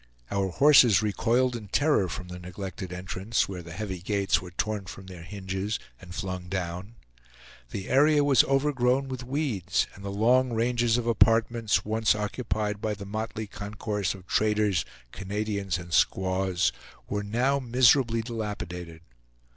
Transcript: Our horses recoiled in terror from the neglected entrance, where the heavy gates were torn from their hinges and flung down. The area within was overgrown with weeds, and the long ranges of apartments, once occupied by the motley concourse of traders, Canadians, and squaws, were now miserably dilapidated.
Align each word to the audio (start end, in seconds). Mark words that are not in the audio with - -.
Our 0.31 0.47
horses 0.49 1.03
recoiled 1.03 1.55
in 1.55 1.67
terror 1.67 2.09
from 2.09 2.29
the 2.29 2.39
neglected 2.39 2.91
entrance, 2.91 3.47
where 3.47 3.61
the 3.61 3.71
heavy 3.71 3.99
gates 3.99 4.41
were 4.41 4.49
torn 4.49 4.85
from 4.85 5.05
their 5.05 5.21
hinges 5.21 5.77
and 5.99 6.15
flung 6.15 6.49
down. 6.49 6.95
The 7.69 7.87
area 7.87 8.23
within 8.23 8.47
was 8.47 8.51
overgrown 8.51 9.09
with 9.09 9.23
weeds, 9.23 9.85
and 9.93 10.03
the 10.03 10.09
long 10.09 10.53
ranges 10.53 10.97
of 10.97 11.05
apartments, 11.05 11.85
once 11.85 12.15
occupied 12.15 12.81
by 12.81 12.95
the 12.95 13.05
motley 13.05 13.45
concourse 13.45 14.15
of 14.15 14.25
traders, 14.25 14.85
Canadians, 15.11 15.77
and 15.77 15.93
squaws, 15.93 16.71
were 17.07 17.21
now 17.21 17.59
miserably 17.59 18.23
dilapidated. 18.23 19.01